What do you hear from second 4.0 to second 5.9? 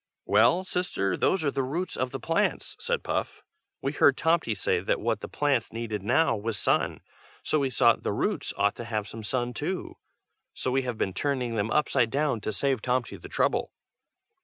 Tomty say that what the plants